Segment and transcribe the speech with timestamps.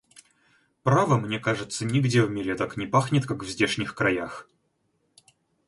[0.81, 4.47] Право, мне кажется, нигде в мире так не пахнет, как в здешних краях!